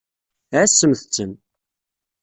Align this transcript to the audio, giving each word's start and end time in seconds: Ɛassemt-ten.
Ɛassemt-ten. 0.59 1.31